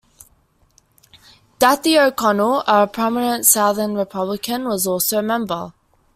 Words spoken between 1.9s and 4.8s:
O'Connell, a prominent Southern Republican,